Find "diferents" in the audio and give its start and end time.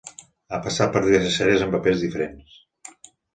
2.07-2.59